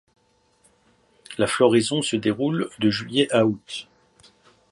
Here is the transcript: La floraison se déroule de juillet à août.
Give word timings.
La 1.37 1.45
floraison 1.45 2.01
se 2.01 2.15
déroule 2.15 2.71
de 2.79 2.89
juillet 2.89 3.27
à 3.31 3.45
août. 3.45 3.87